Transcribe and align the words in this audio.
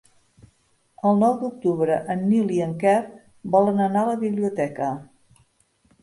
El 1.09 1.19
nou 1.23 1.33
d'octubre 1.41 1.97
en 2.13 2.23
Nil 2.29 2.49
i 2.55 2.57
en 2.67 2.73
Quer 2.83 2.93
volen 3.57 3.83
anar 3.89 4.01
a 4.01 4.07
la 4.09 4.15
biblioteca. 4.23 4.89